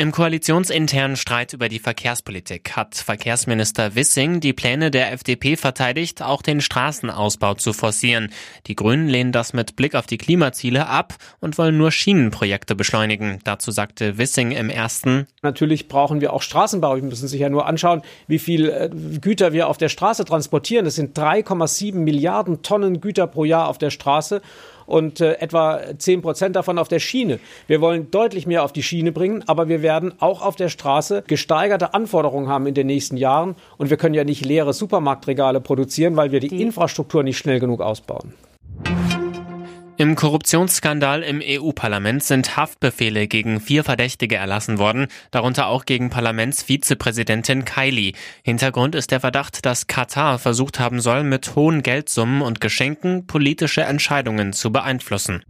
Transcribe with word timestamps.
Im 0.00 0.12
koalitionsinternen 0.12 1.16
Streit 1.16 1.54
über 1.54 1.68
die 1.68 1.80
Verkehrspolitik 1.80 2.76
hat 2.76 2.94
Verkehrsminister 2.94 3.96
Wissing 3.96 4.38
die 4.38 4.52
Pläne 4.52 4.92
der 4.92 5.10
FDP 5.10 5.56
verteidigt, 5.56 6.22
auch 6.22 6.40
den 6.40 6.60
Straßenausbau 6.60 7.54
zu 7.54 7.72
forcieren. 7.72 8.30
Die 8.68 8.76
Grünen 8.76 9.08
lehnen 9.08 9.32
das 9.32 9.54
mit 9.54 9.74
Blick 9.74 9.96
auf 9.96 10.06
die 10.06 10.16
Klimaziele 10.16 10.86
ab 10.86 11.16
und 11.40 11.58
wollen 11.58 11.76
nur 11.76 11.90
Schienenprojekte 11.90 12.76
beschleunigen. 12.76 13.40
Dazu 13.42 13.72
sagte 13.72 14.18
Wissing 14.18 14.52
im 14.52 14.70
ersten 14.70 15.26
Natürlich 15.42 15.88
brauchen 15.88 16.20
wir 16.20 16.32
auch 16.32 16.42
Straßenbau. 16.42 16.94
Wir 16.94 17.02
müssen 17.02 17.26
sich 17.26 17.40
ja 17.40 17.48
nur 17.48 17.66
anschauen, 17.66 18.02
wie 18.28 18.38
viel 18.38 18.68
äh, 18.68 18.90
Güter 19.20 19.52
wir 19.52 19.66
auf 19.66 19.78
der 19.78 19.88
Straße 19.88 20.24
transportieren. 20.24 20.84
Das 20.84 20.94
sind 20.94 21.18
3,7 21.18 21.96
Milliarden 21.96 22.62
Tonnen 22.62 23.00
Güter 23.00 23.26
pro 23.26 23.44
Jahr 23.44 23.66
auf 23.66 23.78
der 23.78 23.90
Straße 23.90 24.42
und 24.88 25.20
äh, 25.20 25.34
etwa 25.34 25.80
10 25.96 26.22
Prozent 26.22 26.56
davon 26.56 26.78
auf 26.78 26.88
der 26.88 26.98
Schiene. 26.98 27.38
Wir 27.66 27.80
wollen 27.80 28.10
deutlich 28.10 28.46
mehr 28.46 28.64
auf 28.64 28.72
die 28.72 28.82
Schiene 28.82 29.12
bringen, 29.12 29.44
aber 29.46 29.68
wir 29.68 29.82
werden 29.82 30.14
auch 30.18 30.42
auf 30.42 30.56
der 30.56 30.70
Straße 30.70 31.22
gesteigerte 31.26 31.94
Anforderungen 31.94 32.48
haben 32.48 32.66
in 32.66 32.74
den 32.74 32.86
nächsten 32.86 33.16
Jahren. 33.16 33.54
Und 33.76 33.90
wir 33.90 33.96
können 33.96 34.14
ja 34.14 34.24
nicht 34.24 34.44
leere 34.44 34.72
Supermarktregale 34.72 35.60
produzieren, 35.60 36.16
weil 36.16 36.32
wir 36.32 36.40
die, 36.40 36.48
die 36.48 36.62
Infrastruktur 36.62 37.22
nicht 37.22 37.38
schnell 37.38 37.60
genug 37.60 37.80
ausbauen. 37.80 38.32
Im 40.00 40.14
Korruptionsskandal 40.14 41.24
im 41.24 41.42
EU-Parlament 41.44 42.22
sind 42.22 42.56
Haftbefehle 42.56 43.26
gegen 43.26 43.60
vier 43.60 43.82
Verdächtige 43.82 44.36
erlassen 44.36 44.78
worden, 44.78 45.08
darunter 45.32 45.66
auch 45.66 45.86
gegen 45.86 46.08
Parlamentsvizepräsidentin 46.08 47.64
Kylie. 47.64 48.12
Hintergrund 48.44 48.94
ist 48.94 49.10
der 49.10 49.18
Verdacht, 49.18 49.66
dass 49.66 49.88
Katar 49.88 50.38
versucht 50.38 50.78
haben 50.78 51.00
soll, 51.00 51.24
mit 51.24 51.56
hohen 51.56 51.82
Geldsummen 51.82 52.42
und 52.42 52.60
Geschenken 52.60 53.26
politische 53.26 53.80
Entscheidungen 53.80 54.52
zu 54.52 54.70
beeinflussen. 54.70 55.42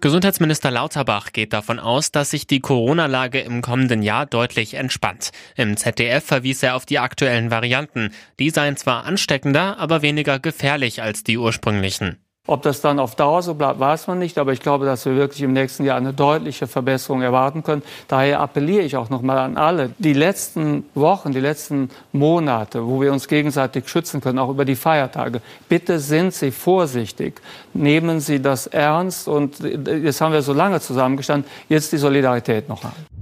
Gesundheitsminister 0.00 0.70
Lauterbach 0.70 1.32
geht 1.32 1.52
davon 1.52 1.78
aus, 1.78 2.12
dass 2.12 2.30
sich 2.30 2.46
die 2.46 2.60
Corona-Lage 2.60 3.40
im 3.40 3.60
kommenden 3.60 4.02
Jahr 4.02 4.24
deutlich 4.24 4.72
entspannt. 4.72 5.32
Im 5.54 5.76
ZDF 5.76 6.24
verwies 6.24 6.62
er 6.62 6.74
auf 6.74 6.86
die 6.86 6.98
aktuellen 6.98 7.50
Varianten. 7.50 8.14
Die 8.38 8.48
seien 8.48 8.78
zwar 8.78 9.04
ansteckender, 9.04 9.76
aber 9.76 10.00
weniger 10.00 10.38
gefährlich 10.38 11.02
als 11.02 11.24
die 11.24 11.36
ursprünglichen. 11.36 12.16
Ob 12.46 12.62
das 12.62 12.80
dann 12.80 12.98
auf 12.98 13.14
Dauer 13.14 13.42
so 13.42 13.54
bleibt, 13.54 13.80
weiß 13.80 14.06
man 14.06 14.18
nicht. 14.18 14.38
Aber 14.38 14.52
ich 14.52 14.60
glaube, 14.60 14.84
dass 14.84 15.04
wir 15.04 15.16
wirklich 15.16 15.42
im 15.42 15.52
nächsten 15.52 15.84
Jahr 15.84 15.96
eine 15.96 16.12
deutliche 16.12 16.66
Verbesserung 16.66 17.22
erwarten 17.22 17.62
können. 17.62 17.82
Daher 18.08 18.40
appelliere 18.40 18.82
ich 18.82 18.96
auch 18.96 19.10
noch 19.10 19.22
mal 19.22 19.38
an 19.38 19.56
alle. 19.56 19.90
Die 19.98 20.12
letzten 20.12 20.84
Wochen, 20.94 21.32
die 21.32 21.40
letzten 21.40 21.90
Monate, 22.12 22.86
wo 22.86 23.00
wir 23.00 23.12
uns 23.12 23.26
gegenseitig 23.28 23.88
schützen 23.88 24.20
können, 24.20 24.38
auch 24.38 24.50
über 24.50 24.64
die 24.64 24.76
Feiertage. 24.76 25.40
Bitte 25.68 25.98
sind 25.98 26.34
Sie 26.34 26.50
vorsichtig. 26.50 27.40
Nehmen 27.74 28.20
Sie 28.20 28.40
das 28.40 28.66
ernst. 28.66 29.28
Und 29.28 29.58
jetzt 29.60 30.20
haben 30.20 30.32
wir 30.32 30.42
so 30.42 30.52
lange 30.52 30.80
zusammengestanden. 30.80 31.50
Jetzt 31.68 31.92
die 31.92 31.98
Solidarität 31.98 32.68
noch 32.68 32.84
haben. 32.84 33.15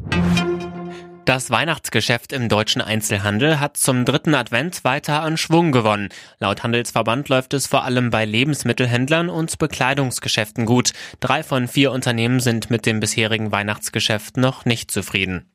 Das 1.24 1.50
Weihnachtsgeschäft 1.50 2.34
im 2.34 2.50
deutschen 2.50 2.82
Einzelhandel 2.82 3.58
hat 3.58 3.78
zum 3.78 4.04
dritten 4.04 4.34
Advent 4.34 4.84
weiter 4.84 5.22
an 5.22 5.38
Schwung 5.38 5.72
gewonnen. 5.72 6.10
Laut 6.38 6.62
Handelsverband 6.62 7.30
läuft 7.30 7.54
es 7.54 7.66
vor 7.66 7.84
allem 7.84 8.10
bei 8.10 8.26
Lebensmittelhändlern 8.26 9.30
und 9.30 9.58
Bekleidungsgeschäften 9.58 10.66
gut. 10.66 10.92
Drei 11.20 11.42
von 11.42 11.66
vier 11.66 11.92
Unternehmen 11.92 12.40
sind 12.40 12.68
mit 12.68 12.84
dem 12.84 13.00
bisherigen 13.00 13.52
Weihnachtsgeschäft 13.52 14.36
noch 14.36 14.66
nicht 14.66 14.90
zufrieden. 14.90 15.50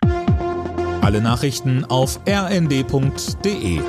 Alle 1.02 1.22
Nachrichten 1.22 1.86
auf 1.86 2.20
rnd.de 2.28 3.80